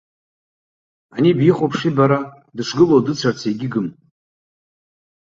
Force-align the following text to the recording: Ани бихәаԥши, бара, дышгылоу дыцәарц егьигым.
Ани 1.15 1.31
бихәаԥши, 1.37 1.95
бара, 1.97 2.19
дышгылоу 2.55 3.01
дыцәарц 3.05 3.41
егьигым. 3.49 3.87